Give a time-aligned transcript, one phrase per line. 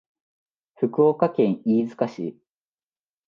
[0.73, 2.35] 福岡県飯塚市